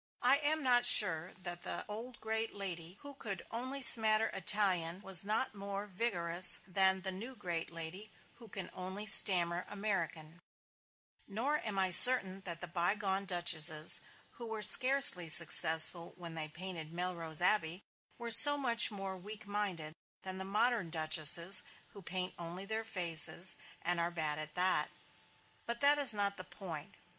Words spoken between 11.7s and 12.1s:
I